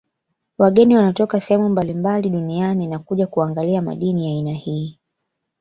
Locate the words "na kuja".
2.87-3.27